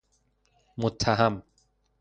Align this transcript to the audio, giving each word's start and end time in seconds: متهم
متهم 0.81 1.43